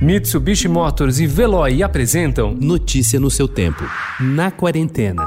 [0.00, 3.82] Mitsubishi Motors e Veloy apresentam Notícia no seu tempo.
[4.20, 5.24] Na quarentena.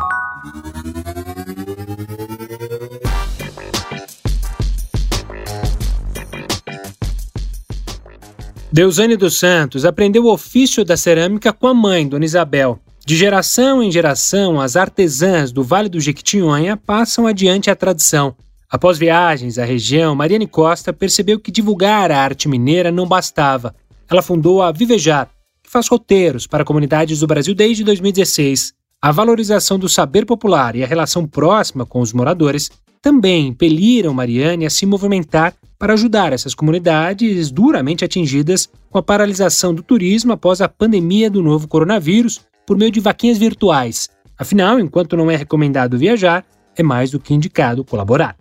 [8.72, 12.80] Deusane dos Santos aprendeu o ofício da cerâmica com a mãe, Dona Isabel.
[13.04, 18.36] De geração em geração, as artesãs do Vale do Jequitinhonha passam adiante a tradição.
[18.70, 23.74] Após viagens à região, Mariane Costa percebeu que divulgar a arte mineira não bastava.
[24.10, 25.30] Ela fundou a Vivejar,
[25.62, 28.74] que faz roteiros para comunidades do Brasil desde 2016.
[29.02, 34.66] A valorização do saber popular e a relação próxima com os moradores também impeliram Mariane
[34.66, 40.60] a se movimentar para ajudar essas comunidades duramente atingidas com a paralisação do turismo após
[40.60, 44.10] a pandemia do novo coronavírus por meio de vaquinhas virtuais.
[44.38, 46.46] Afinal, enquanto não é recomendado viajar,
[46.76, 48.36] é mais do que indicado colaborar.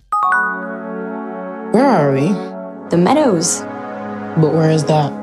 [1.75, 2.35] Where are we?
[2.91, 3.63] The Meadows.
[4.37, 5.18] But where is that?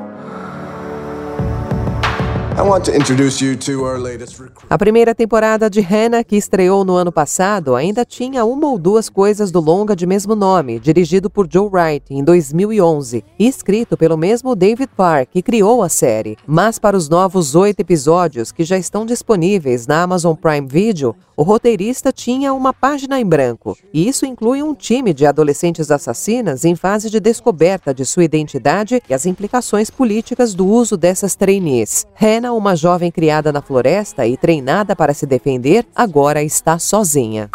[4.70, 9.10] A primeira temporada de Hannah, que estreou no ano passado, ainda tinha uma ou duas
[9.10, 14.16] coisas do longa de mesmo nome, dirigido por Joe Wright em 2011 e escrito pelo
[14.16, 16.38] mesmo David Park, que criou a série.
[16.46, 21.42] Mas para os novos oito episódios que já estão disponíveis na Amazon Prime Video, o
[21.42, 26.74] roteirista tinha uma página em branco, e isso inclui um time de adolescentes assassinas em
[26.74, 32.06] fase de descoberta de sua identidade e as implicações políticas do uso dessas trainees.
[32.14, 37.50] Hannah, uma jovem criada na floresta e treinada para se defender, agora está sozinha.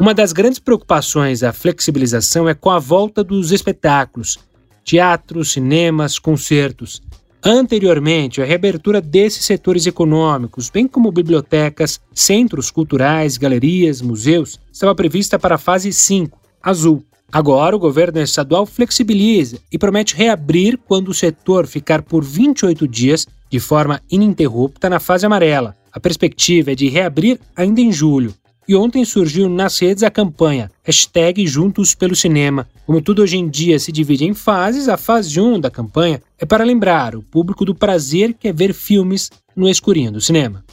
[0.00, 4.38] Uma das grandes preocupações da flexibilização é com a volta dos espetáculos,
[4.84, 7.02] teatros, cinemas, concertos.
[7.42, 15.38] Anteriormente, a reabertura desses setores econômicos, bem como bibliotecas, centros culturais, galerias, museus, estava prevista
[15.38, 17.04] para a fase 5, azul.
[17.32, 23.26] Agora, o governo estadual flexibiliza e promete reabrir quando o setor ficar por 28 dias
[23.50, 25.76] de forma ininterrupta na fase amarela.
[25.92, 28.32] A perspectiva é de reabrir ainda em julho.
[28.68, 32.68] E ontem surgiu nas redes a campanha hashtag Juntos pelo Cinema.
[32.86, 36.46] Como tudo hoje em dia se divide em fases, a fase 1 da campanha é
[36.46, 40.64] para lembrar o público do prazer que é ver filmes no escurinho do cinema.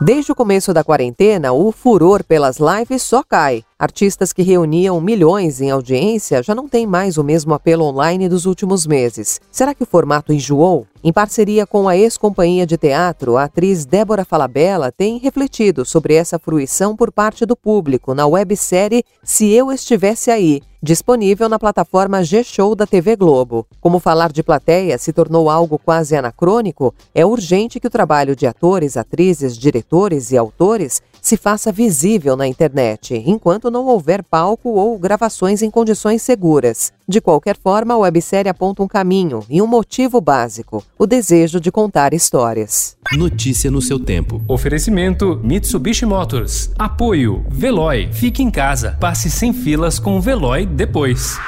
[0.00, 3.64] Desde o começo da quarentena, o furor pelas lives só cai.
[3.82, 8.46] Artistas que reuniam milhões em audiência já não têm mais o mesmo apelo online dos
[8.46, 9.40] últimos meses.
[9.50, 10.86] Será que o formato enjoou?
[11.02, 16.38] Em parceria com a ex-companhia de teatro, a atriz Débora Falabella tem refletido sobre essa
[16.38, 22.76] fruição por parte do público na websérie Se Eu Estivesse Aí, disponível na plataforma G-Show
[22.76, 23.66] da TV Globo.
[23.80, 28.46] Como falar de plateia se tornou algo quase anacrônico, é urgente que o trabalho de
[28.46, 34.98] atores, atrizes, diretores e autores se faça visível na internet, enquanto não houver palco ou
[34.98, 36.92] gravações em condições seguras.
[37.08, 41.70] De qualquer forma, a websérie aponta um caminho e um motivo básico: o desejo de
[41.70, 42.96] contar histórias.
[43.12, 44.42] Notícia no seu tempo.
[44.48, 46.70] Oferecimento Mitsubishi Motors.
[46.76, 48.08] Apoio Veloy.
[48.12, 48.96] Fique em casa.
[49.00, 51.38] Passe sem filas com o Veloy depois.